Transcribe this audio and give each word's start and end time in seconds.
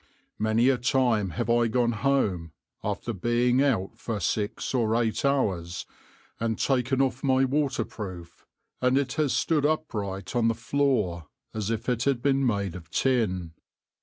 Many 0.39 0.69
a 0.69 0.79
time 0.79 1.29
have 1.37 1.47
I 1.47 1.67
gone 1.67 1.91
home, 1.91 2.53
after 2.83 3.13
being 3.13 3.61
out 3.61 3.99
for 3.99 4.19
six 4.19 4.73
or 4.73 4.99
eight 4.99 5.23
hours, 5.23 5.85
and 6.39 6.57
taken 6.57 7.03
off 7.03 7.23
my 7.23 7.45
waterproof, 7.45 8.47
and 8.81 8.97
it 8.97 9.13
has 9.13 9.31
stood 9.31 9.63
upright 9.63 10.35
on 10.35 10.47
the 10.47 10.55
floor 10.55 11.27
as 11.53 11.69
if 11.69 11.87
it 11.87 12.05
had 12.05 12.23
been 12.23 12.43
made 12.43 12.73
of 12.73 12.89
tin. 12.89 13.53